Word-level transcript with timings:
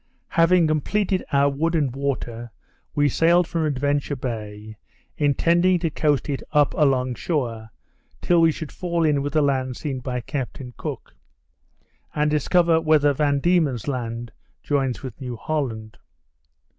Having 0.29 0.65
completed 0.65 1.23
our 1.31 1.47
wood 1.47 1.75
and 1.75 1.95
water, 1.95 2.49
we 2.95 3.07
sailed 3.07 3.47
from 3.47 3.67
Adventure 3.67 4.15
Bay, 4.15 4.75
intending 5.15 5.77
to 5.77 5.91
coast 5.91 6.27
it 6.27 6.41
up 6.51 6.73
along 6.73 7.13
shore, 7.13 7.69
till 8.19 8.41
we 8.41 8.51
should 8.51 8.71
fall 8.71 9.03
in 9.05 9.21
with 9.21 9.33
the 9.33 9.43
land 9.43 9.77
seen 9.77 9.99
by 9.99 10.19
Captain 10.19 10.73
Cook, 10.75 11.13
and 12.15 12.31
discover 12.31 12.81
whether 12.81 13.13
Van 13.13 13.41
Diemen's 13.41 13.87
Land 13.87 14.31
joins 14.63 15.03
with 15.03 15.21
New 15.21 15.35
Holland. 15.35 15.99